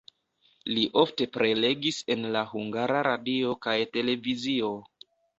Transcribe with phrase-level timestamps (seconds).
[0.75, 4.71] Li ofte prelegis en la Hungara Radio kaj televizio.